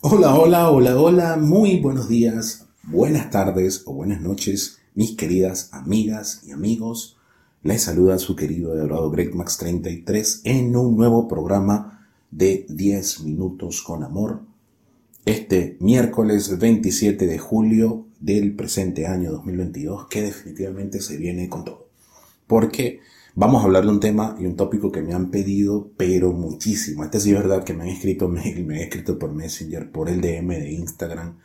Hola, 0.00 0.32
hola, 0.38 0.70
hola, 0.70 0.96
hola, 0.96 1.36
muy 1.36 1.80
buenos 1.80 2.08
días, 2.08 2.68
buenas 2.84 3.30
tardes 3.30 3.82
o 3.84 3.94
buenas 3.94 4.20
noches, 4.20 4.78
mis 4.94 5.16
queridas 5.16 5.70
amigas 5.72 6.42
y 6.46 6.52
amigos. 6.52 7.16
Les 7.64 7.82
saluda 7.82 8.20
su 8.20 8.36
querido 8.36 8.74
Eduardo 8.74 9.10
Greg 9.10 9.34
Max 9.34 9.58
33 9.58 10.42
en 10.44 10.76
un 10.76 10.96
nuevo 10.96 11.26
programa 11.26 12.06
de 12.30 12.64
10 12.68 13.22
minutos 13.22 13.82
con 13.82 14.04
amor. 14.04 14.42
Este 15.24 15.76
miércoles 15.80 16.56
27 16.56 17.26
de 17.26 17.38
julio 17.40 18.06
del 18.20 18.54
presente 18.54 19.08
año 19.08 19.32
2022 19.32 20.06
que 20.06 20.22
definitivamente 20.22 21.00
se 21.00 21.16
viene 21.16 21.48
con 21.48 21.64
todo. 21.64 21.87
Porque 22.48 23.00
Vamos 23.40 23.62
a 23.62 23.66
hablar 23.66 23.84
de 23.84 23.90
un 23.90 24.00
tema 24.00 24.34
y 24.40 24.46
un 24.46 24.56
tópico 24.56 24.90
que 24.90 25.00
me 25.00 25.14
han 25.14 25.30
pedido, 25.30 25.92
pero 25.96 26.32
muchísimo. 26.32 27.04
Este 27.04 27.20
sí 27.20 27.30
es 27.30 27.36
verdad 27.36 27.62
que 27.62 27.72
me 27.72 27.84
han 27.84 27.90
escrito 27.90 28.28
mail, 28.28 28.66
me 28.66 28.74
han 28.74 28.80
escrito 28.80 29.16
por 29.16 29.32
Messenger, 29.32 29.92
por 29.92 30.08
el 30.08 30.20
DM 30.20 30.48
de 30.48 30.72
Instagram 30.72 31.36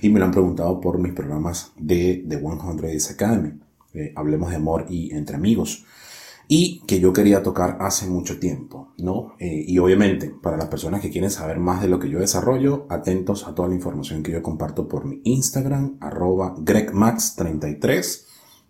y 0.00 0.08
me 0.08 0.20
lo 0.20 0.24
han 0.24 0.30
preguntado 0.30 0.80
por 0.80 0.98
mis 0.98 1.12
programas 1.12 1.72
de 1.76 2.24
The 2.26 2.38
100 2.38 2.76
Days 2.78 3.10
Academy. 3.10 3.60
Eh, 3.92 4.14
hablemos 4.16 4.48
de 4.48 4.56
amor 4.56 4.86
y 4.88 5.12
entre 5.12 5.36
amigos. 5.36 5.84
Y 6.48 6.80
que 6.86 6.98
yo 6.98 7.12
quería 7.12 7.42
tocar 7.42 7.76
hace 7.80 8.06
mucho 8.06 8.38
tiempo, 8.38 8.94
¿no? 8.96 9.34
Eh, 9.38 9.64
y 9.66 9.78
obviamente, 9.78 10.30
para 10.42 10.56
las 10.56 10.68
personas 10.68 11.02
que 11.02 11.10
quieren 11.10 11.30
saber 11.30 11.58
más 11.58 11.82
de 11.82 11.88
lo 11.88 11.98
que 11.98 12.08
yo 12.08 12.20
desarrollo, 12.20 12.86
atentos 12.88 13.46
a 13.46 13.54
toda 13.54 13.68
la 13.68 13.74
información 13.74 14.22
que 14.22 14.32
yo 14.32 14.42
comparto 14.42 14.88
por 14.88 15.04
mi 15.04 15.20
Instagram, 15.24 15.98
arroba 16.00 16.54
gregmax33. 16.56 18.24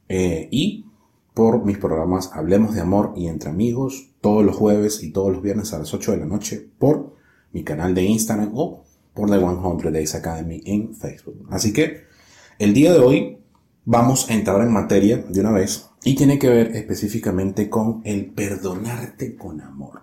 Eh, 0.09 0.49
y 0.51 0.87
por 1.35 1.65
mis 1.65 1.79
programas 1.79 2.31
Hablemos 2.33 2.75
de 2.75 2.81
Amor 2.81 3.13
y 3.17 3.27
Entre 3.27 3.51
Amigos 3.51 4.11
todos 4.21 4.45
los 4.45 4.55
jueves 4.55 5.03
y 5.03 5.11
todos 5.11 5.33
los 5.33 5.43
viernes 5.43 5.75
a 5.75 5.79
las 5.81 5.93
8 5.93 6.13
de 6.13 6.19
la 6.19 6.27
noche 6.27 6.67
por 6.79 7.17
mi 7.53 7.65
canal 7.65 7.95
de 7.95 8.05
Instagram 8.05 8.53
o 8.55 8.85
por 9.13 9.29
The 9.29 9.41
100 9.41 9.93
Days 9.93 10.15
Academy 10.15 10.63
en 10.65 10.95
Facebook. 10.95 11.47
Así 11.51 11.73
que 11.73 12.05
el 12.59 12.73
día 12.73 12.93
de 12.93 13.01
hoy 13.01 13.39
vamos 13.85 14.31
a 14.31 14.35
entrar 14.35 14.63
en 14.63 14.73
materia 14.73 15.19
de 15.29 15.41
una 15.41 15.51
vez 15.51 15.91
y 16.05 16.15
tiene 16.15 16.39
que 16.39 16.49
ver 16.49 16.77
específicamente 16.77 17.69
con 17.69 18.01
el 18.05 18.27
perdonarte 18.27 19.37
con 19.37 19.61
amor. 19.61 20.03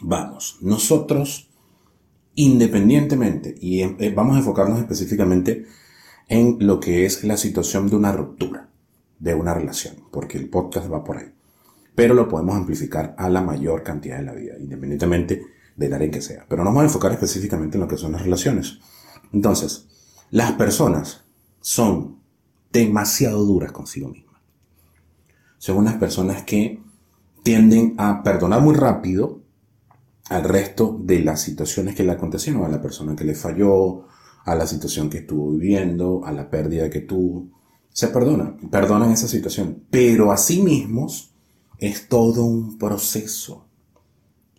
Vamos, 0.00 0.58
nosotros 0.62 1.48
independientemente 2.34 3.54
y 3.60 3.82
eh, 3.82 4.12
vamos 4.14 4.36
a 4.36 4.38
enfocarnos 4.38 4.78
específicamente 4.78 5.66
en 6.28 6.56
lo 6.60 6.80
que 6.80 7.04
es 7.04 7.24
la 7.24 7.36
situación 7.36 7.90
de 7.90 7.96
una 7.96 8.12
ruptura 8.12 8.71
de 9.22 9.34
una 9.36 9.54
relación, 9.54 9.94
porque 10.10 10.36
el 10.36 10.50
podcast 10.50 10.92
va 10.92 11.04
por 11.04 11.16
ahí. 11.16 11.32
Pero 11.94 12.12
lo 12.12 12.28
podemos 12.28 12.56
amplificar 12.56 13.14
a 13.16 13.30
la 13.30 13.40
mayor 13.40 13.84
cantidad 13.84 14.18
de 14.18 14.24
la 14.24 14.32
vida, 14.32 14.54
independientemente 14.58 15.46
del 15.76 15.94
área 15.94 16.06
en 16.06 16.10
que 16.10 16.20
sea. 16.20 16.44
Pero 16.48 16.64
nos 16.64 16.72
vamos 16.72 16.82
a 16.82 16.86
enfocar 16.86 17.12
específicamente 17.12 17.76
en 17.76 17.82
lo 17.82 17.88
que 17.88 17.96
son 17.96 18.12
las 18.12 18.22
relaciones. 18.22 18.80
Entonces, 19.32 19.86
las 20.30 20.52
personas 20.52 21.24
son 21.60 22.18
demasiado 22.72 23.44
duras 23.44 23.70
consigo 23.70 24.08
mismas. 24.08 24.40
Son 25.58 25.76
unas 25.76 25.94
personas 25.94 26.42
que 26.42 26.82
tienden 27.44 27.94
a 27.98 28.24
perdonar 28.24 28.60
muy 28.60 28.74
rápido 28.74 29.40
al 30.30 30.42
resto 30.42 30.98
de 31.00 31.20
las 31.20 31.42
situaciones 31.42 31.94
que 31.94 32.02
le 32.02 32.10
acontecieron, 32.10 32.64
a 32.64 32.68
la 32.68 32.82
persona 32.82 33.14
que 33.14 33.24
le 33.24 33.36
falló, 33.36 34.06
a 34.44 34.56
la 34.56 34.66
situación 34.66 35.08
que 35.08 35.18
estuvo 35.18 35.52
viviendo, 35.52 36.24
a 36.24 36.32
la 36.32 36.50
pérdida 36.50 36.90
que 36.90 37.02
tuvo 37.02 37.61
se 37.92 38.08
perdonan, 38.08 38.56
perdonan 38.70 39.12
esa 39.12 39.28
situación, 39.28 39.84
pero 39.90 40.32
a 40.32 40.36
sí 40.36 40.62
mismos 40.62 41.32
es 41.78 42.08
todo 42.08 42.44
un 42.44 42.78
proceso 42.78 43.66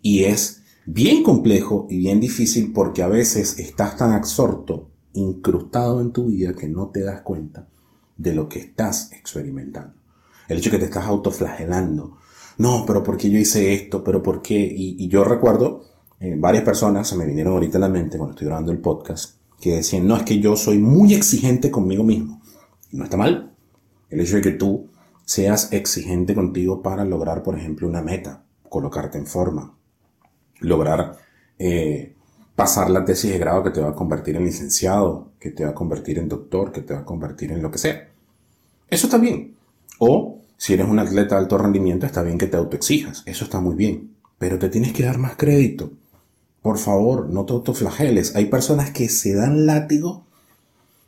y 0.00 0.24
es 0.24 0.62
bien 0.86 1.22
complejo 1.22 1.86
y 1.90 1.98
bien 1.98 2.20
difícil 2.20 2.72
porque 2.72 3.02
a 3.02 3.08
veces 3.08 3.58
estás 3.58 3.96
tan 3.96 4.12
absorto, 4.12 4.90
incrustado 5.14 6.00
en 6.00 6.12
tu 6.12 6.26
vida 6.26 6.54
que 6.54 6.68
no 6.68 6.88
te 6.88 7.02
das 7.02 7.22
cuenta 7.22 7.66
de 8.16 8.34
lo 8.34 8.48
que 8.48 8.60
estás 8.60 9.10
experimentando. 9.12 9.94
El 10.48 10.58
hecho 10.58 10.70
de 10.70 10.76
que 10.76 10.80
te 10.80 10.84
estás 10.86 11.06
autoflagelando. 11.06 12.18
No, 12.58 12.84
pero 12.86 13.02
¿por 13.02 13.16
qué 13.16 13.30
yo 13.30 13.38
hice 13.38 13.74
esto? 13.74 14.04
¿Pero 14.04 14.22
por 14.22 14.42
qué? 14.42 14.56
Y, 14.56 15.08
yo 15.08 15.24
recuerdo, 15.24 15.84
eh, 16.20 16.36
varias 16.38 16.62
personas 16.62 17.08
se 17.08 17.16
me 17.16 17.26
vinieron 17.26 17.54
ahorita 17.54 17.78
a 17.78 17.80
la 17.80 17.88
mente 17.88 18.18
cuando 18.18 18.34
estoy 18.34 18.46
grabando 18.46 18.70
el 18.70 18.78
podcast, 18.78 19.38
que 19.60 19.76
decían, 19.76 20.06
no, 20.06 20.16
es 20.16 20.22
que 20.22 20.38
yo 20.38 20.54
soy 20.54 20.78
muy 20.78 21.14
exigente 21.14 21.70
conmigo 21.70 22.04
mismo 22.04 22.43
no 22.94 23.04
está 23.04 23.16
mal. 23.16 23.52
El 24.08 24.20
hecho 24.20 24.36
de 24.36 24.42
que 24.42 24.52
tú 24.52 24.88
seas 25.24 25.72
exigente 25.72 26.34
contigo 26.34 26.82
para 26.82 27.04
lograr, 27.04 27.42
por 27.42 27.58
ejemplo, 27.58 27.88
una 27.88 28.02
meta, 28.02 28.44
colocarte 28.68 29.18
en 29.18 29.26
forma, 29.26 29.74
lograr 30.60 31.16
eh, 31.58 32.14
pasar 32.54 32.90
la 32.90 33.04
tesis 33.04 33.32
de 33.32 33.38
grado 33.38 33.64
que 33.64 33.70
te 33.70 33.80
va 33.80 33.90
a 33.90 33.94
convertir 33.94 34.36
en 34.36 34.44
licenciado, 34.44 35.32
que 35.40 35.50
te 35.50 35.64
va 35.64 35.70
a 35.70 35.74
convertir 35.74 36.18
en 36.18 36.28
doctor, 36.28 36.70
que 36.70 36.82
te 36.82 36.94
va 36.94 37.00
a 37.00 37.04
convertir 37.04 37.50
en 37.50 37.62
lo 37.62 37.70
que 37.70 37.78
sea. 37.78 38.08
Eso 38.88 39.06
está 39.06 39.18
bien. 39.18 39.56
O 39.98 40.40
si 40.56 40.74
eres 40.74 40.88
un 40.88 41.00
atleta 41.00 41.34
de 41.34 41.42
alto 41.42 41.58
rendimiento, 41.58 42.06
está 42.06 42.22
bien 42.22 42.38
que 42.38 42.46
te 42.46 42.56
autoexijas. 42.56 43.24
Eso 43.26 43.44
está 43.44 43.60
muy 43.60 43.74
bien. 43.74 44.14
Pero 44.38 44.58
te 44.58 44.68
tienes 44.68 44.92
que 44.92 45.04
dar 45.04 45.18
más 45.18 45.36
crédito. 45.36 45.90
Por 46.62 46.78
favor, 46.78 47.28
no 47.28 47.44
te 47.44 47.52
autoflageles. 47.52 48.36
Hay 48.36 48.46
personas 48.46 48.90
que 48.90 49.08
se 49.08 49.34
dan 49.34 49.66
látigo 49.66 50.24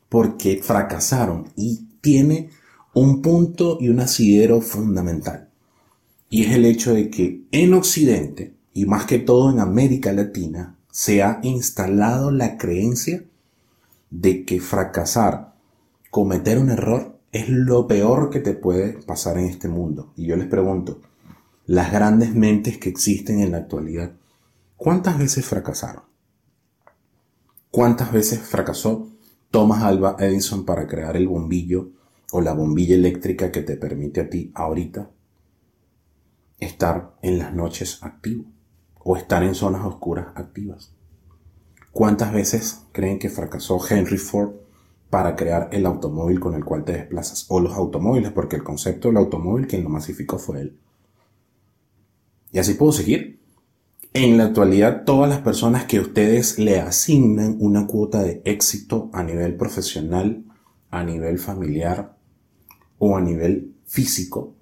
porque 0.09 0.61
fracasaron 0.63 1.53
y 1.57 1.87
tiene 2.01 2.51
un 2.95 3.23
punto 3.23 3.79
y 3.81 3.89
un 3.89 4.01
asidero 4.01 4.61
fundamental. 4.61 5.51
Y 6.31 6.45
es 6.45 6.53
el 6.53 6.65
hecho 6.65 6.95
de 6.95 7.11
que 7.11 7.43
en 7.53 7.75
Occidente, 7.75 8.55
y 8.73 8.87
más 8.87 9.07
que 9.07 9.19
todo 9.19 9.51
en 9.51 9.61
América 9.61 10.13
Latina, 10.13 10.77
se 10.91 11.23
ha 11.23 11.41
instalado 11.43 12.31
la 12.31 12.57
creencia 12.57 13.25
de 14.11 14.45
que 14.45 14.61
fracasar, 14.61 15.55
cometer 16.11 16.59
un 16.59 16.71
error, 16.71 17.19
es 17.33 17.49
lo 17.49 17.87
peor 17.87 18.31
que 18.31 18.41
te 18.41 18.55
puede 18.55 18.95
pasar 19.03 19.37
en 19.39 19.45
este 19.45 19.69
mundo. 19.69 20.13
Y 20.17 20.27
yo 20.27 20.37
les 20.37 20.47
pregunto, 20.47 21.03
las 21.67 21.93
grandes 21.93 22.35
mentes 22.35 22.79
que 22.79 22.89
existen 22.89 23.41
en 23.41 23.53
la 23.53 23.59
actualidad, 23.59 24.13
¿cuántas 24.77 25.19
veces 25.19 25.45
fracasaron? 25.45 26.05
¿Cuántas 27.71 28.11
veces 28.13 28.41
fracasó 28.41 29.11
Thomas 29.51 29.83
Alba 29.83 30.17
Edison 30.19 30.65
para 30.65 30.87
crear 30.87 31.17
el 31.17 31.29
bombillo 31.29 31.91
o 32.33 32.41
la 32.41 32.53
bombilla 32.53 32.95
eléctrica 32.95 33.53
que 33.53 33.63
te 33.63 33.77
permite 33.77 34.21
a 34.21 34.31
ti 34.31 34.51
ahorita 34.55 35.11
estar 36.59 37.15
en 37.23 37.39
las 37.39 37.55
noches 37.55 38.03
activo 38.03 38.45
o 38.99 39.17
estar 39.17 39.43
en 39.43 39.55
zonas 39.55 39.85
oscuras 39.85 40.29
activas. 40.35 40.93
¿Cuántas 41.93 42.33
veces 42.33 42.83
creen 42.93 43.19
que 43.19 43.31
fracasó 43.31 43.81
Henry 43.89 44.19
Ford 44.19 44.51
para 45.09 45.37
crear 45.37 45.69
el 45.73 45.87
automóvil 45.87 46.41
con 46.41 46.55
el 46.55 46.65
cual 46.65 46.85
te 46.85 46.93
desplazas? 46.93 47.47
O 47.49 47.61
los 47.61 47.75
automóviles, 47.75 48.33
porque 48.33 48.57
el 48.57 48.65
concepto 48.65 49.09
del 49.09 49.17
automóvil 49.17 49.67
quien 49.67 49.85
lo 49.85 49.89
masificó 49.89 50.39
fue 50.39 50.61
él. 50.61 50.79
Y 52.53 52.59
así 52.59 52.75
puedo 52.75 52.93
seguir. 52.93 53.36
En 54.19 54.39
la 54.39 54.45
actualidad, 54.45 55.05
todas 55.05 55.29
las 55.29 55.41
personas 55.41 55.85
que 55.85 56.01
ustedes 56.01 56.59
le 56.59 56.81
asignan 56.81 57.59
una 57.61 57.87
cuota 57.87 58.23
de 58.23 58.41
éxito 58.47 59.11
a 59.13 59.23
nivel 59.23 59.57
profesional, 59.57 60.43
a 60.91 61.05
nivel 61.05 61.39
familiar 61.39 62.17
o 62.99 63.19
a 63.19 63.21
nivel 63.21 63.75
físico, 63.85 64.55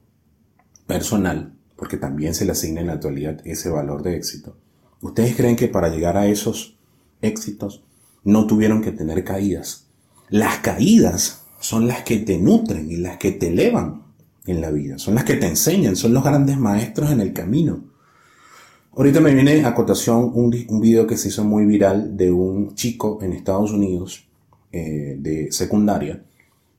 personal, 0.89 1.55
porque 1.77 1.99
también 1.99 2.35
se 2.35 2.45
le 2.45 2.51
asigna 2.51 2.81
en 2.81 2.89
la 2.89 2.95
actualidad 2.95 3.43
ese 3.45 3.69
valor 3.69 4.03
de 4.03 4.17
éxito. 4.17 4.57
¿Ustedes 5.01 5.37
creen 5.37 5.55
que 5.55 5.69
para 5.69 5.89
llegar 5.89 6.17
a 6.17 6.27
esos 6.27 6.77
éxitos 7.23 7.85
no 8.25 8.49
tuvieron 8.49 8.83
que 8.83 8.91
tener 8.91 9.23
caídas? 9.23 9.87
Las 10.31 10.59
caídas 10.59 11.45
son 11.61 11.87
las 11.87 12.03
que 12.03 12.17
te 12.17 12.39
nutren 12.39 12.91
y 12.91 12.97
las 12.97 13.19
que 13.19 13.31
te 13.31 13.51
elevan 13.51 14.03
en 14.47 14.61
la 14.61 14.73
vida, 14.73 14.99
son 14.99 15.15
las 15.15 15.23
que 15.23 15.37
te 15.37 15.47
enseñan, 15.47 15.95
son 15.95 16.13
los 16.13 16.25
grandes 16.25 16.59
maestros 16.59 17.13
en 17.13 17.21
el 17.21 17.33
camino. 17.33 17.94
Ahorita 18.97 19.21
me 19.21 19.35
viene 19.35 19.65
a 19.65 19.75
cotación 19.75 20.31
un, 20.35 20.55
un 20.69 20.81
video 20.81 21.05
que 21.05 21.17
se 21.17 21.29
hizo 21.29 21.43
muy 21.43 21.67
viral 21.67 22.17
de 22.17 22.31
un 22.31 22.77
chico 22.77 23.19
en 23.23 23.33
Estados 23.33 23.73
Unidos 23.73 24.29
eh, 24.71 25.17
de 25.19 25.51
secundaria 25.51 26.23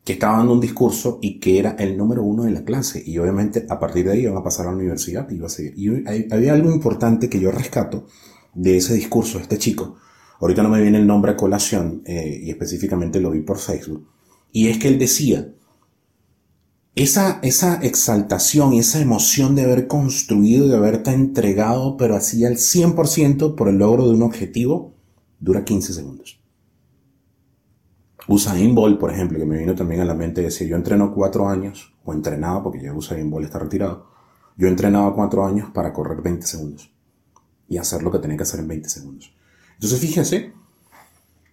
que 0.05 0.13
estaba 0.13 0.37
dando 0.37 0.53
un 0.53 0.61
discurso 0.61 1.19
y 1.21 1.39
que 1.39 1.59
era 1.59 1.71
el 1.71 1.97
número 1.97 2.23
uno 2.23 2.43
de 2.43 2.51
la 2.51 2.63
clase. 2.63 3.03
Y 3.05 3.17
obviamente 3.17 3.65
a 3.67 3.79
partir 3.79 4.05
de 4.05 4.11
ahí 4.13 4.21
iban 4.21 4.37
a 4.37 4.43
pasar 4.43 4.67
a 4.67 4.69
la 4.69 4.77
universidad 4.77 5.29
y 5.29 5.35
iba 5.35 5.47
a 5.47 5.49
seguir. 5.49 5.73
Y 5.77 6.33
había 6.33 6.53
algo 6.53 6.71
importante 6.71 7.27
que 7.27 7.39
yo 7.39 7.51
rescato 7.51 8.05
de 8.53 8.77
ese 8.77 8.93
discurso 8.93 9.37
de 9.37 9.43
este 9.43 9.57
chico. 9.57 9.97
Ahorita 10.39 10.63
no 10.63 10.69
me 10.69 10.81
viene 10.81 10.99
el 10.99 11.07
nombre 11.07 11.31
a 11.31 11.37
colación 11.37 12.01
eh, 12.05 12.39
y 12.43 12.49
específicamente 12.49 13.19
lo 13.19 13.31
vi 13.31 13.41
por 13.41 13.57
Facebook. 13.57 14.07
Y 14.53 14.69
es 14.69 14.77
que 14.77 14.87
él 14.87 14.99
decía 14.99 15.49
esa, 16.95 17.39
esa 17.41 17.75
exaltación 17.83 18.73
esa 18.73 18.99
emoción 18.99 19.55
de 19.55 19.63
haber 19.63 19.87
construido, 19.87 20.67
de 20.67 20.77
haberte 20.77 21.11
entregado, 21.11 21.97
pero 21.97 22.15
así 22.15 22.45
al 22.45 22.55
100% 22.55 23.55
por 23.55 23.67
el 23.67 23.77
logro 23.77 24.07
de 24.07 24.13
un 24.13 24.23
objetivo, 24.23 24.93
dura 25.39 25.65
15 25.65 25.93
segundos. 25.93 26.39
Usain 28.27 28.73
Bolt, 28.73 28.99
por 28.99 29.11
ejemplo, 29.11 29.37
que 29.37 29.45
me 29.45 29.59
vino 29.59 29.75
también 29.75 30.01
a 30.01 30.05
la 30.05 30.15
mente 30.15 30.41
decir, 30.41 30.67
yo 30.67 30.75
entreno 30.75 31.13
cuatro 31.13 31.47
años, 31.47 31.93
o 32.05 32.13
entrenaba, 32.13 32.63
porque 32.63 32.81
ya 32.81 32.93
Usain 32.93 33.29
Bolt 33.29 33.45
está 33.45 33.59
retirado, 33.59 34.07
yo 34.57 34.67
entrenaba 34.67 35.13
cuatro 35.13 35.45
años 35.45 35.69
para 35.71 35.91
correr 35.91 36.21
20 36.21 36.47
segundos 36.47 36.91
y 37.67 37.77
hacer 37.77 38.03
lo 38.03 38.11
que 38.11 38.19
tenía 38.19 38.37
que 38.37 38.43
hacer 38.43 38.61
en 38.61 38.67
20 38.67 38.89
segundos. 38.89 39.35
Entonces 39.73 39.99
fíjense 39.99 40.53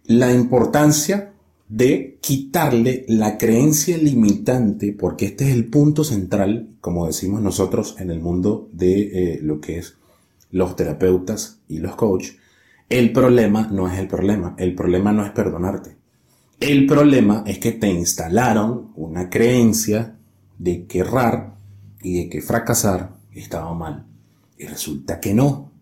la 0.04 0.32
importancia 0.32 1.31
de 1.72 2.18
quitarle 2.20 3.06
la 3.08 3.38
creencia 3.38 3.96
limitante, 3.96 4.92
porque 4.92 5.24
este 5.24 5.44
es 5.44 5.54
el 5.54 5.70
punto 5.70 6.04
central, 6.04 6.68
como 6.82 7.06
decimos 7.06 7.40
nosotros 7.40 7.96
en 7.98 8.10
el 8.10 8.20
mundo 8.20 8.68
de 8.72 9.00
eh, 9.00 9.38
lo 9.40 9.58
que 9.58 9.78
es 9.78 9.96
los 10.50 10.76
terapeutas 10.76 11.60
y 11.68 11.78
los 11.78 11.96
coaches. 11.96 12.36
El 12.90 13.10
problema 13.10 13.68
no 13.72 13.90
es 13.90 13.98
el 13.98 14.06
problema, 14.06 14.54
el 14.58 14.74
problema 14.74 15.14
no 15.14 15.24
es 15.24 15.30
perdonarte. 15.30 15.96
El 16.60 16.84
problema 16.84 17.42
es 17.46 17.58
que 17.58 17.72
te 17.72 17.88
instalaron 17.88 18.92
una 18.94 19.30
creencia 19.30 20.18
de 20.58 20.84
que 20.84 20.98
errar 20.98 21.54
y 22.02 22.18
de 22.18 22.28
que 22.28 22.42
fracasar 22.42 23.14
estaba 23.32 23.72
mal. 23.72 24.04
Y 24.58 24.66
resulta 24.66 25.20
que 25.20 25.32
no. 25.32 25.72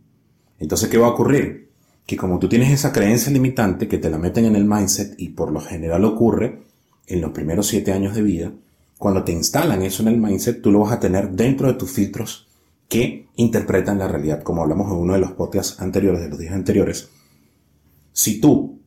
Entonces, 0.61 0.89
¿qué 0.89 0.99
va 0.99 1.09
a 1.09 1.15
ocurrir? 1.15 1.70
Que 2.11 2.17
como 2.17 2.41
tú 2.41 2.49
tienes 2.49 2.73
esa 2.73 2.91
creencia 2.91 3.31
limitante 3.31 3.87
que 3.87 3.99
te 3.99 4.11
la 4.11 4.19
meten 4.19 4.45
en 4.47 4.57
el 4.57 4.65
mindset 4.65 5.15
y 5.17 5.29
por 5.29 5.53
lo 5.53 5.61
general 5.61 6.05
ocurre 6.05 6.65
en 7.07 7.21
los 7.21 7.31
primeros 7.31 7.69
siete 7.69 7.93
años 7.93 8.17
de 8.17 8.23
vida, 8.23 8.53
cuando 8.99 9.23
te 9.23 9.31
instalan 9.31 9.81
eso 9.83 10.03
en 10.03 10.09
el 10.09 10.19
mindset, 10.19 10.61
tú 10.61 10.73
lo 10.73 10.81
vas 10.81 10.93
a 10.93 10.99
tener 10.99 11.31
dentro 11.31 11.69
de 11.69 11.75
tus 11.75 11.93
filtros 11.93 12.49
que 12.89 13.29
interpretan 13.37 14.01
la 14.01 14.09
realidad, 14.09 14.43
como 14.43 14.61
hablamos 14.61 14.91
en 14.91 14.99
uno 14.99 15.13
de 15.13 15.21
los 15.21 15.31
podcasts 15.35 15.81
anteriores, 15.81 16.21
de 16.21 16.31
los 16.31 16.39
días 16.41 16.53
anteriores. 16.53 17.11
Si 18.13 18.41
tú 18.41 18.81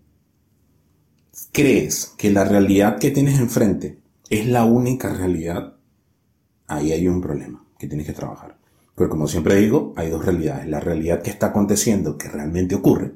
crees 1.54 2.14
que 2.18 2.30
la 2.30 2.44
realidad 2.44 3.00
que 3.00 3.12
tienes 3.12 3.40
enfrente 3.40 4.00
es 4.30 4.48
la 4.48 4.66
única 4.66 5.14
realidad, 5.14 5.78
ahí 6.68 6.92
hay 6.92 7.08
un 7.08 7.22
problema 7.22 7.66
que 7.80 7.88
tienes 7.88 8.06
que 8.06 8.12
trabajar. 8.12 8.58
Pero 8.96 9.10
como 9.10 9.28
siempre 9.28 9.56
digo, 9.56 9.94
hay 9.96 10.10
dos 10.10 10.26
realidades. 10.26 10.68
La 10.68 10.80
realidad 10.80 11.22
que 11.22 11.32
está 11.32 11.48
aconteciendo, 11.48 12.18
que 12.18 12.30
realmente 12.30 12.76
ocurre, 12.76 13.14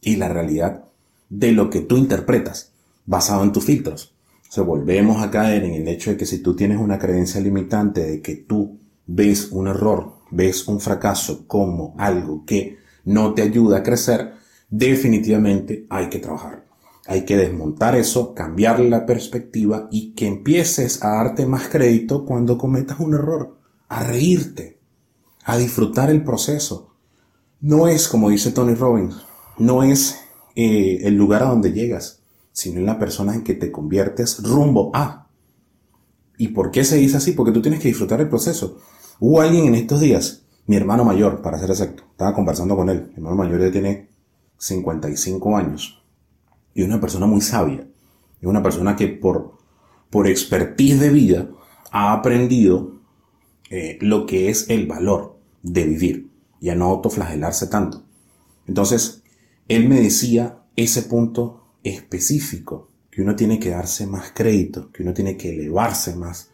y 0.00 0.16
la 0.16 0.28
realidad 0.28 0.84
de 1.30 1.52
lo 1.52 1.70
que 1.70 1.80
tú 1.80 1.96
interpretas, 1.96 2.72
basado 3.06 3.42
en 3.42 3.52
tus 3.52 3.64
filtros. 3.64 4.14
O 4.56 4.64
volvemos 4.64 5.20
a 5.20 5.30
caer 5.30 5.64
en 5.64 5.74
el 5.74 5.88
hecho 5.88 6.10
de 6.10 6.16
que 6.16 6.26
si 6.26 6.38
tú 6.38 6.54
tienes 6.54 6.78
una 6.78 6.98
creencia 6.98 7.40
limitante 7.40 8.02
de 8.04 8.22
que 8.22 8.36
tú 8.36 8.78
ves 9.06 9.50
un 9.50 9.66
error, 9.66 10.12
ves 10.30 10.68
un 10.68 10.80
fracaso 10.80 11.46
como 11.48 11.94
algo 11.98 12.44
que 12.44 12.78
no 13.04 13.34
te 13.34 13.42
ayuda 13.42 13.78
a 13.78 13.82
crecer, 13.82 14.34
definitivamente 14.70 15.86
hay 15.90 16.08
que 16.08 16.20
trabajar. 16.20 16.64
Hay 17.06 17.24
que 17.24 17.36
desmontar 17.36 17.96
eso, 17.96 18.34
cambiar 18.34 18.80
la 18.80 19.04
perspectiva 19.04 19.88
y 19.90 20.12
que 20.12 20.26
empieces 20.26 21.02
a 21.02 21.16
darte 21.16 21.46
más 21.46 21.68
crédito 21.68 22.24
cuando 22.24 22.56
cometas 22.56 23.00
un 23.00 23.14
error, 23.14 23.58
a 23.88 24.04
reírte, 24.04 24.78
a 25.44 25.58
disfrutar 25.58 26.10
el 26.10 26.24
proceso. 26.24 26.94
No 27.60 27.86
es, 27.86 28.08
como 28.08 28.30
dice 28.30 28.50
Tony 28.50 28.74
Robbins, 28.74 29.16
no 29.58 29.82
es 29.82 30.18
eh, 30.56 31.00
el 31.02 31.14
lugar 31.14 31.42
a 31.42 31.48
donde 31.48 31.72
llegas, 31.72 32.22
sino 32.52 32.80
en 32.80 32.86
la 32.86 32.98
persona 32.98 33.34
en 33.34 33.44
que 33.44 33.54
te 33.54 33.70
conviertes 33.70 34.42
rumbo 34.42 34.90
a. 34.94 35.28
¿Y 36.38 36.48
por 36.48 36.70
qué 36.70 36.84
se 36.84 36.96
dice 36.96 37.18
así? 37.18 37.32
Porque 37.32 37.52
tú 37.52 37.62
tienes 37.62 37.80
que 37.80 37.88
disfrutar 37.88 38.20
el 38.20 38.28
proceso. 38.28 38.78
Hubo 39.20 39.40
alguien 39.40 39.66
en 39.66 39.74
estos 39.74 40.00
días, 40.00 40.46
mi 40.66 40.76
hermano 40.76 41.04
mayor, 41.04 41.42
para 41.42 41.58
ser 41.58 41.70
exacto, 41.70 42.02
estaba 42.10 42.34
conversando 42.34 42.74
con 42.74 42.88
él. 42.88 43.08
Mi 43.08 43.14
hermano 43.16 43.36
mayor 43.36 43.60
ya 43.60 43.70
tiene 43.70 44.08
55 44.58 45.56
años 45.56 46.02
y 46.74 46.82
una 46.82 47.00
persona 47.00 47.26
muy 47.26 47.40
sabia. 47.40 47.86
Es 48.40 48.48
una 48.48 48.62
persona 48.62 48.96
que 48.96 49.08
por, 49.08 49.58
por 50.10 50.26
expertise 50.26 50.98
de 50.98 51.10
vida 51.10 51.48
ha 51.92 52.12
aprendido 52.12 53.00
eh, 53.70 53.98
lo 54.00 54.26
que 54.26 54.48
es 54.50 54.68
el 54.68 54.86
valor 54.86 55.33
de 55.64 55.84
vivir 55.84 56.30
y 56.60 56.68
a 56.68 56.76
no 56.76 56.84
autoflagelarse 56.84 57.66
tanto. 57.66 58.04
Entonces, 58.68 59.22
él 59.66 59.88
me 59.88 60.00
decía 60.00 60.60
ese 60.76 61.02
punto 61.02 61.64
específico, 61.82 62.90
que 63.10 63.22
uno 63.22 63.34
tiene 63.36 63.58
que 63.58 63.70
darse 63.70 64.06
más 64.06 64.32
crédito, 64.34 64.90
que 64.92 65.02
uno 65.02 65.12
tiene 65.12 65.36
que 65.36 65.50
elevarse 65.50 66.16
más, 66.16 66.50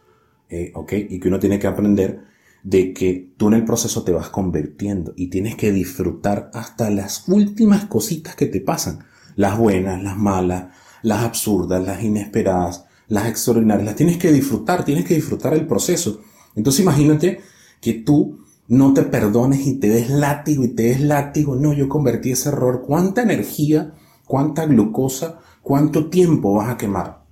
eh, 0.49 0.73
¿ok? 0.75 0.93
Y 1.09 1.21
que 1.21 1.29
uno 1.29 1.39
tiene 1.39 1.59
que 1.59 1.67
aprender 1.67 2.21
de 2.62 2.93
que 2.93 3.33
tú 3.37 3.49
en 3.49 3.55
el 3.55 3.65
proceso 3.65 4.03
te 4.05 4.12
vas 4.12 4.29
convirtiendo 4.29 5.15
y 5.17 5.29
tienes 5.29 5.57
que 5.57 5.73
disfrutar 5.73 6.51
hasta 6.53 6.91
las 6.91 7.29
últimas 7.29 7.87
cositas 7.87 8.37
que 8.37 8.47
te 8.47 8.61
pasan, 8.61 9.05
las 9.37 9.57
buenas, 9.57 10.03
las 10.03 10.17
malas, 10.17 10.75
las 11.03 11.25
absurdas, 11.25 11.83
las 11.83 12.03
inesperadas, 12.03 12.85
las 13.09 13.27
extraordinarias, 13.27 13.87
las 13.87 13.97
tienes 13.97 14.19
que 14.19 14.31
disfrutar, 14.31 14.85
tienes 14.85 15.07
que 15.07 15.15
disfrutar 15.15 15.55
el 15.55 15.67
proceso. 15.67 16.21
Entonces 16.55 16.83
imagínate 16.83 17.41
que 17.81 17.95
tú 17.95 18.41
no 18.70 18.94
te 18.94 19.02
perdones 19.02 19.67
y 19.67 19.81
te 19.81 19.88
des 19.88 20.11
látigo 20.11 20.62
y 20.62 20.69
te 20.69 20.84
des 20.84 21.00
látigo. 21.00 21.56
No, 21.56 21.72
yo 21.72 21.88
convertí 21.88 22.31
ese 22.31 22.50
error. 22.50 22.84
¿Cuánta 22.87 23.22
energía, 23.22 23.94
cuánta 24.28 24.64
glucosa, 24.64 25.40
cuánto 25.61 26.08
tiempo 26.08 26.55
vas 26.55 26.70
a 26.70 26.76
quemar? 26.76 27.25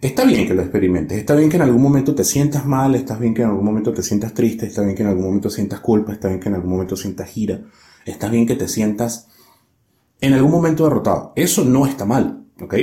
Está 0.00 0.24
bien 0.24 0.48
que 0.48 0.54
lo 0.54 0.62
experimentes, 0.62 1.16
está 1.16 1.36
bien 1.36 1.48
que 1.48 1.54
en 1.54 1.62
algún 1.62 1.80
momento 1.80 2.12
te 2.12 2.24
sientas 2.24 2.66
mal, 2.66 2.96
está 2.96 3.16
bien 3.16 3.34
que 3.34 3.42
en 3.42 3.50
algún 3.50 3.64
momento 3.64 3.94
te 3.94 4.02
sientas 4.02 4.34
triste, 4.34 4.66
está 4.66 4.82
bien 4.82 4.96
que 4.96 5.04
en 5.04 5.10
algún 5.10 5.26
momento 5.26 5.48
sientas 5.48 5.78
culpa, 5.78 6.12
está 6.12 6.26
bien 6.26 6.40
que 6.40 6.48
en 6.48 6.56
algún 6.56 6.72
momento 6.72 6.96
sientas 6.96 7.30
gira, 7.30 7.60
está 8.04 8.28
bien 8.28 8.44
que 8.44 8.56
te 8.56 8.66
sientas 8.66 9.28
en 10.20 10.32
algún 10.32 10.50
momento 10.50 10.82
derrotado. 10.82 11.32
Eso 11.36 11.64
no 11.64 11.86
está 11.86 12.04
mal, 12.04 12.46
¿ok? 12.60 12.74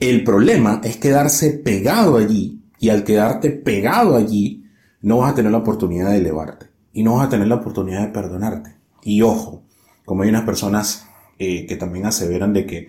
El 0.00 0.22
problema 0.22 0.82
es 0.84 0.98
quedarse 0.98 1.50
pegado 1.50 2.18
allí 2.18 2.60
y 2.78 2.90
al 2.90 3.04
quedarte 3.04 3.48
pegado 3.48 4.14
allí, 4.14 4.61
no 5.02 5.18
vas 5.18 5.32
a 5.32 5.34
tener 5.34 5.52
la 5.52 5.58
oportunidad 5.58 6.10
de 6.10 6.18
elevarte 6.18 6.66
y 6.92 7.02
no 7.02 7.16
vas 7.16 7.26
a 7.26 7.30
tener 7.30 7.48
la 7.48 7.56
oportunidad 7.56 8.02
de 8.02 8.12
perdonarte. 8.12 8.76
Y 9.02 9.22
ojo, 9.22 9.62
como 10.04 10.22
hay 10.22 10.28
unas 10.28 10.44
personas 10.44 11.06
eh, 11.38 11.66
que 11.66 11.76
también 11.76 12.06
aseveran 12.06 12.52
de 12.52 12.66
que 12.66 12.88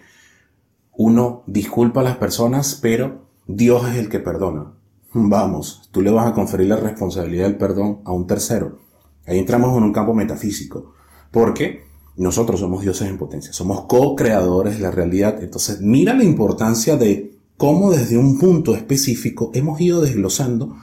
uno 0.95 1.44
disculpa 1.48 2.01
a 2.01 2.04
las 2.04 2.18
personas, 2.18 2.77
pero 2.81 3.25
Dios 3.48 3.88
es 3.89 3.95
el 3.95 4.10
que 4.10 4.19
perdona. 4.19 4.74
Vamos, 5.13 5.89
tú 5.92 6.01
le 6.01 6.12
vas 6.12 6.27
a 6.27 6.33
conferir 6.33 6.68
la 6.68 6.77
responsabilidad 6.77 7.45
del 7.45 7.57
perdón 7.57 8.01
a 8.06 8.12
un 8.12 8.27
tercero. 8.27 8.80
Ahí 9.25 9.39
entramos 9.39 9.75
en 9.77 9.83
un 9.83 9.94
campo 9.94 10.13
metafísico, 10.13 10.94
porque 11.31 11.83
nosotros 12.16 12.59
somos 12.59 12.83
dioses 12.83 13.09
en 13.09 13.18
potencia, 13.18 13.54
somos 13.54 13.86
co-creadores 13.86 14.75
de 14.75 14.83
la 14.83 14.92
realidad. 14.92 15.42
Entonces, 15.42 15.81
mira 15.81 16.13
la 16.13 16.24
importancia 16.24 16.98
de 16.98 17.39
cómo 17.57 17.89
desde 17.89 18.18
un 18.18 18.38
punto 18.38 18.75
específico 18.75 19.50
hemos 19.54 19.80
ido 19.80 20.01
desglosando 20.01 20.75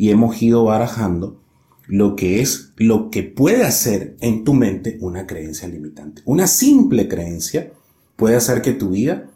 y 0.00 0.10
hemos 0.10 0.40
ido 0.40 0.64
barajando 0.64 1.42
lo 1.86 2.16
que 2.16 2.40
es 2.40 2.72
lo 2.76 3.10
que 3.10 3.22
puede 3.22 3.64
hacer 3.64 4.16
en 4.20 4.44
tu 4.44 4.54
mente 4.54 4.96
una 5.02 5.26
creencia 5.26 5.68
limitante. 5.68 6.22
Una 6.24 6.46
simple 6.46 7.06
creencia 7.06 7.70
puede 8.16 8.34
hacer 8.34 8.62
que 8.62 8.72
tu 8.72 8.92
vida 8.92 9.28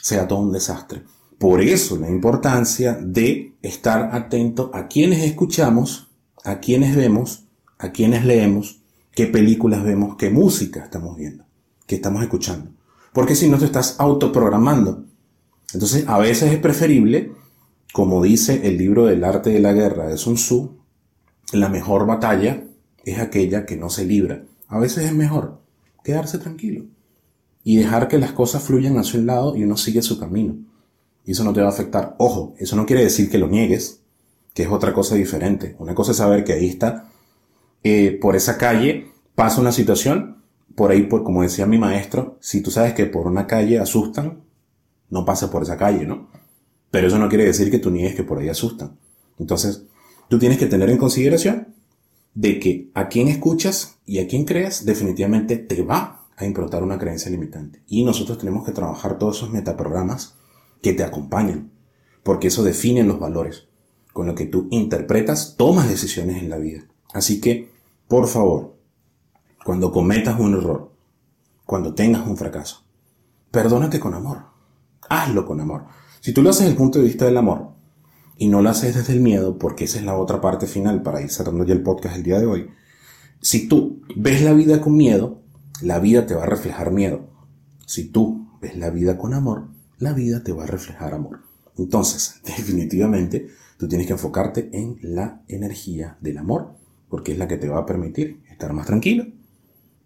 sea 0.00 0.26
todo 0.26 0.38
un 0.38 0.52
desastre. 0.52 1.02
Por 1.36 1.60
eso 1.60 1.98
la 1.98 2.08
importancia 2.08 2.94
de 2.98 3.56
estar 3.60 4.08
atento 4.14 4.70
a 4.72 4.88
quienes 4.88 5.22
escuchamos, 5.22 6.08
a 6.44 6.60
quienes 6.60 6.96
vemos, 6.96 7.44
a 7.76 7.92
quienes 7.92 8.24
leemos, 8.24 8.80
qué 9.14 9.26
películas 9.26 9.84
vemos, 9.84 10.16
qué 10.16 10.30
música 10.30 10.82
estamos 10.82 11.18
viendo, 11.18 11.44
qué 11.86 11.96
estamos 11.96 12.22
escuchando. 12.22 12.70
Porque 13.12 13.34
si 13.34 13.50
no 13.50 13.58
te 13.58 13.66
estás 13.66 13.96
autoprogramando. 13.98 15.04
Entonces 15.74 16.08
a 16.08 16.16
veces 16.16 16.54
es 16.54 16.58
preferible 16.58 17.32
como 17.96 18.22
dice 18.22 18.68
el 18.68 18.76
libro 18.76 19.06
del 19.06 19.24
arte 19.24 19.48
de 19.48 19.58
la 19.58 19.72
guerra 19.72 20.06
de 20.06 20.18
Sun 20.18 20.34
Tzu, 20.34 20.76
la 21.54 21.70
mejor 21.70 22.04
batalla 22.04 22.62
es 23.06 23.18
aquella 23.18 23.64
que 23.64 23.78
no 23.78 23.88
se 23.88 24.04
libra. 24.04 24.44
A 24.68 24.78
veces 24.78 25.06
es 25.06 25.14
mejor 25.14 25.62
quedarse 26.04 26.36
tranquilo 26.36 26.84
y 27.64 27.78
dejar 27.78 28.08
que 28.08 28.18
las 28.18 28.32
cosas 28.32 28.62
fluyan 28.62 28.98
hacia 28.98 29.18
un 29.18 29.24
lado 29.24 29.56
y 29.56 29.64
uno 29.64 29.78
sigue 29.78 30.02
su 30.02 30.20
camino. 30.20 30.56
Y 31.24 31.32
eso 31.32 31.42
no 31.42 31.54
te 31.54 31.62
va 31.62 31.68
a 31.68 31.70
afectar. 31.70 32.16
Ojo, 32.18 32.52
eso 32.58 32.76
no 32.76 32.84
quiere 32.84 33.02
decir 33.02 33.30
que 33.30 33.38
lo 33.38 33.48
niegues, 33.48 34.02
que 34.52 34.64
es 34.64 34.68
otra 34.68 34.92
cosa 34.92 35.14
diferente. 35.14 35.74
Una 35.78 35.94
cosa 35.94 36.10
es 36.10 36.18
saber 36.18 36.44
que 36.44 36.52
ahí 36.52 36.66
está, 36.66 37.08
eh, 37.82 38.18
por 38.20 38.36
esa 38.36 38.58
calle 38.58 39.10
pasa 39.34 39.62
una 39.62 39.72
situación, 39.72 40.42
por 40.74 40.90
ahí, 40.90 41.04
por, 41.04 41.24
como 41.24 41.40
decía 41.40 41.64
mi 41.64 41.78
maestro, 41.78 42.36
si 42.42 42.60
tú 42.60 42.70
sabes 42.70 42.92
que 42.92 43.06
por 43.06 43.26
una 43.26 43.46
calle 43.46 43.78
asustan, 43.78 44.42
no 45.08 45.24
pases 45.24 45.48
por 45.48 45.62
esa 45.62 45.78
calle, 45.78 46.04
¿no? 46.04 46.28
Pero 46.90 47.08
eso 47.08 47.18
no 47.18 47.28
quiere 47.28 47.44
decir 47.44 47.70
que 47.70 47.78
tú 47.78 47.90
niegues 47.90 48.14
que 48.14 48.22
por 48.22 48.38
ahí 48.38 48.48
asustan. 48.48 48.98
Entonces, 49.38 49.84
tú 50.28 50.38
tienes 50.38 50.58
que 50.58 50.66
tener 50.66 50.90
en 50.90 50.98
consideración 50.98 51.74
de 52.34 52.60
que 52.60 52.90
a 52.94 53.08
quien 53.08 53.28
escuchas 53.28 53.98
y 54.04 54.18
a 54.18 54.28
quien 54.28 54.44
creas 54.44 54.84
definitivamente 54.84 55.56
te 55.56 55.82
va 55.82 56.26
a 56.36 56.44
improntar 56.44 56.82
una 56.82 56.98
creencia 56.98 57.30
limitante. 57.30 57.82
Y 57.86 58.04
nosotros 58.04 58.38
tenemos 58.38 58.64
que 58.64 58.72
trabajar 58.72 59.18
todos 59.18 59.38
esos 59.38 59.50
metaprogramas 59.50 60.36
que 60.82 60.92
te 60.92 61.02
acompañan, 61.02 61.70
porque 62.22 62.48
eso 62.48 62.62
define 62.62 63.02
los 63.04 63.18
valores. 63.18 63.68
Con 64.12 64.26
lo 64.26 64.34
que 64.34 64.46
tú 64.46 64.68
interpretas, 64.70 65.56
tomas 65.56 65.88
decisiones 65.88 66.42
en 66.42 66.50
la 66.50 66.58
vida. 66.58 66.84
Así 67.12 67.40
que, 67.40 67.70
por 68.08 68.28
favor, 68.28 68.76
cuando 69.64 69.90
cometas 69.90 70.38
un 70.38 70.54
error, 70.54 70.92
cuando 71.64 71.94
tengas 71.94 72.26
un 72.26 72.36
fracaso, 72.36 72.84
perdónate 73.50 73.98
con 73.98 74.14
amor. 74.14 74.44
Hazlo 75.08 75.46
con 75.46 75.60
amor. 75.60 75.84
Si 76.26 76.32
tú 76.32 76.42
lo 76.42 76.50
haces 76.50 76.62
desde 76.62 76.72
el 76.72 76.76
punto 76.76 76.98
de 76.98 77.04
vista 77.04 77.24
del 77.24 77.36
amor 77.36 77.68
y 78.36 78.48
no 78.48 78.60
lo 78.60 78.68
haces 78.68 78.96
desde 78.96 79.12
el 79.12 79.20
miedo, 79.20 79.60
porque 79.60 79.84
esa 79.84 80.00
es 80.00 80.04
la 80.04 80.18
otra 80.18 80.40
parte 80.40 80.66
final 80.66 81.00
para 81.04 81.22
ir 81.22 81.30
cerrando 81.30 81.62
ya 81.62 81.72
el 81.72 81.84
podcast 81.84 82.16
el 82.16 82.24
día 82.24 82.40
de 82.40 82.46
hoy, 82.46 82.70
si 83.40 83.68
tú 83.68 84.02
ves 84.16 84.42
la 84.42 84.52
vida 84.52 84.80
con 84.80 84.96
miedo, 84.96 85.40
la 85.82 86.00
vida 86.00 86.26
te 86.26 86.34
va 86.34 86.42
a 86.42 86.46
reflejar 86.46 86.90
miedo. 86.90 87.30
Si 87.86 88.08
tú 88.08 88.48
ves 88.60 88.76
la 88.76 88.90
vida 88.90 89.16
con 89.16 89.34
amor, 89.34 89.68
la 89.98 90.14
vida 90.14 90.42
te 90.42 90.50
va 90.50 90.64
a 90.64 90.66
reflejar 90.66 91.14
amor. 91.14 91.42
Entonces, 91.78 92.40
definitivamente, 92.44 93.46
tú 93.78 93.86
tienes 93.86 94.08
que 94.08 94.14
enfocarte 94.14 94.68
en 94.72 94.98
la 95.02 95.44
energía 95.46 96.18
del 96.20 96.38
amor, 96.38 96.74
porque 97.08 97.30
es 97.30 97.38
la 97.38 97.46
que 97.46 97.56
te 97.56 97.68
va 97.68 97.78
a 97.78 97.86
permitir 97.86 98.40
estar 98.50 98.72
más 98.72 98.86
tranquilo, 98.86 99.26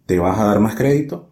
te 0.05 0.19
vas 0.19 0.39
a 0.39 0.45
dar 0.45 0.61
más 0.61 0.77
crédito 0.77 1.31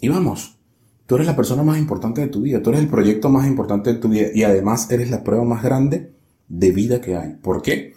y 0.00 0.08
vamos, 0.08 0.58
tú 1.06 1.16
eres 1.16 1.26
la 1.26 1.36
persona 1.36 1.62
más 1.62 1.78
importante 1.78 2.20
de 2.20 2.28
tu 2.28 2.42
vida, 2.42 2.62
tú 2.62 2.70
eres 2.70 2.82
el 2.82 2.88
proyecto 2.88 3.28
más 3.28 3.46
importante 3.46 3.92
de 3.92 3.98
tu 3.98 4.08
vida 4.08 4.28
y 4.34 4.42
además 4.42 4.90
eres 4.90 5.10
la 5.10 5.22
prueba 5.22 5.44
más 5.44 5.62
grande 5.62 6.12
de 6.48 6.70
vida 6.72 7.00
que 7.00 7.16
hay. 7.16 7.34
¿Por 7.34 7.62
qué? 7.62 7.94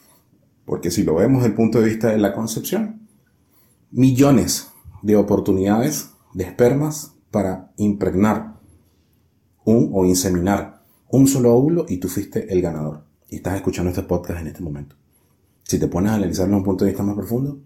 Porque 0.66 0.92
si 0.92 1.04
lo 1.04 1.16
vemos 1.16 1.42
desde 1.42 1.52
el 1.52 1.56
punto 1.56 1.80
de 1.80 1.88
vista 1.88 2.10
de 2.10 2.18
la 2.18 2.34
concepción, 2.34 3.08
millones 3.92 4.70
de 5.02 5.16
oportunidades 5.16 6.10
de 6.34 6.44
espermas 6.44 7.14
para 7.32 7.72
impregnar 7.78 8.58
un 9.64 9.92
o 9.94 10.06
inseminar 10.06 10.84
un 11.10 11.28
solo 11.28 11.54
óvulo 11.54 11.86
y 11.88 11.98
tú 11.98 12.10
fuiste 12.10 12.52
el 12.52 12.62
ganador. 12.62 13.04
Y 13.30 13.38
estás 13.38 13.56
escuchando 13.56 13.90
este 13.90 14.04
podcast 14.04 14.42
en 14.42 14.48
este 14.48 14.62
momento. 14.62 14.96
Si 15.64 15.80
te 15.80 15.88
pones 15.88 16.12
a 16.12 16.16
analizarlo 16.16 16.52
desde 16.52 16.60
un 16.60 16.64
punto 16.64 16.86
de 16.86 16.92
vista 16.92 17.04
más 17.04 17.16
profundo, 17.16 17.60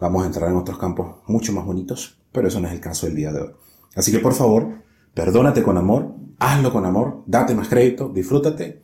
vamos 0.00 0.22
a 0.22 0.26
entrar 0.26 0.50
en 0.50 0.56
otros 0.56 0.78
campos 0.78 1.16
mucho 1.26 1.52
más 1.52 1.64
bonitos, 1.64 2.20
pero 2.32 2.48
eso 2.48 2.60
no 2.60 2.68
es 2.68 2.74
el 2.74 2.80
caso 2.80 3.06
del 3.06 3.16
día 3.16 3.32
de 3.32 3.40
hoy. 3.40 3.50
Así 3.94 4.12
que 4.12 4.18
por 4.18 4.34
favor, 4.34 4.85
perdónate 5.16 5.62
con 5.62 5.78
amor, 5.78 6.14
hazlo 6.38 6.70
con 6.70 6.84
amor, 6.84 7.24
date 7.26 7.54
más 7.54 7.68
crédito, 7.68 8.10
disfrútate 8.10 8.82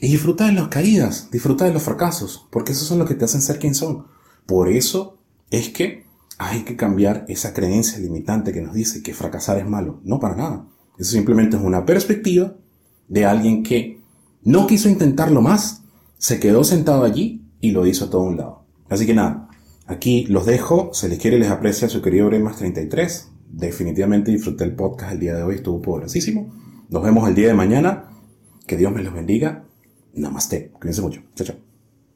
y 0.00 0.08
disfruta 0.08 0.46
de 0.46 0.52
las 0.52 0.66
caídas, 0.66 1.30
disfruta 1.30 1.66
de 1.66 1.72
los 1.72 1.84
fracasos, 1.84 2.48
porque 2.50 2.72
esos 2.72 2.88
son 2.88 2.98
los 2.98 3.06
que 3.06 3.14
te 3.14 3.24
hacen 3.24 3.40
ser 3.40 3.60
quien 3.60 3.76
son. 3.76 4.08
Por 4.44 4.68
eso 4.68 5.18
es 5.52 5.68
que 5.68 6.04
hay 6.36 6.64
que 6.64 6.74
cambiar 6.74 7.24
esa 7.28 7.54
creencia 7.54 8.00
limitante 8.00 8.52
que 8.52 8.60
nos 8.60 8.74
dice 8.74 9.04
que 9.04 9.14
fracasar 9.14 9.56
es 9.58 9.68
malo. 9.68 10.00
No 10.02 10.18
para 10.18 10.34
nada. 10.34 10.66
Eso 10.98 11.12
simplemente 11.12 11.56
es 11.56 11.62
una 11.62 11.86
perspectiva 11.86 12.54
de 13.06 13.24
alguien 13.24 13.62
que 13.62 14.00
no 14.42 14.66
quiso 14.66 14.88
intentarlo 14.88 15.42
más, 15.42 15.82
se 16.16 16.40
quedó 16.40 16.64
sentado 16.64 17.04
allí 17.04 17.44
y 17.60 17.70
lo 17.70 17.86
hizo 17.86 18.06
a 18.06 18.10
todo 18.10 18.22
un 18.22 18.36
lado. 18.36 18.64
Así 18.88 19.06
que 19.06 19.14
nada, 19.14 19.48
aquí 19.86 20.26
los 20.26 20.44
dejo, 20.44 20.90
se 20.92 21.08
les 21.08 21.20
quiere 21.20 21.36
y 21.36 21.40
les 21.40 21.50
aprecia 21.50 21.88
su 21.88 22.02
querido 22.02 22.26
Bremas 22.26 22.56
33. 22.56 23.28
Definitivamente 23.50 24.30
disfruté 24.30 24.64
el 24.64 24.74
podcast 24.74 25.12
el 25.12 25.20
día 25.20 25.34
de 25.34 25.42
hoy, 25.42 25.56
estuvo 25.56 25.80
poderosísimo. 25.80 26.54
Nos 26.90 27.02
vemos 27.02 27.28
el 27.28 27.34
día 27.34 27.48
de 27.48 27.54
mañana. 27.54 28.04
Que 28.66 28.76
Dios 28.76 28.92
me 28.92 29.02
los 29.02 29.14
bendiga. 29.14 29.64
Namaste. 30.14 30.70
Cuídense 30.78 31.02
mucho. 31.02 31.22
Chao, 31.34 31.46
chao. 31.46 31.67